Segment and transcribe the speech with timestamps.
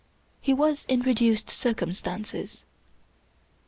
[0.41, 2.63] He was in reduced circumstances.